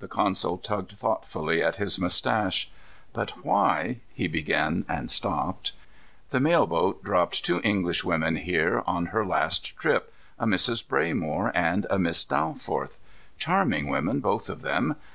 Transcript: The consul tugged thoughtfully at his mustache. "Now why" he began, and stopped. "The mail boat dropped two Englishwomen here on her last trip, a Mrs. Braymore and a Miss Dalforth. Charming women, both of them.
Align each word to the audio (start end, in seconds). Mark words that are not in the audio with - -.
The 0.00 0.06
consul 0.06 0.58
tugged 0.58 0.92
thoughtfully 0.92 1.62
at 1.62 1.76
his 1.76 1.98
mustache. 1.98 2.70
"Now 3.16 3.24
why" 3.42 4.00
he 4.12 4.28
began, 4.28 4.84
and 4.86 5.10
stopped. 5.10 5.72
"The 6.28 6.40
mail 6.40 6.66
boat 6.66 7.02
dropped 7.02 7.42
two 7.42 7.58
Englishwomen 7.64 8.36
here 8.36 8.82
on 8.86 9.06
her 9.16 9.24
last 9.24 9.74
trip, 9.78 10.12
a 10.38 10.44
Mrs. 10.44 10.86
Braymore 10.86 11.50
and 11.54 11.86
a 11.88 11.98
Miss 11.98 12.22
Dalforth. 12.22 12.98
Charming 13.38 13.88
women, 13.88 14.20
both 14.20 14.50
of 14.50 14.60
them. 14.60 14.96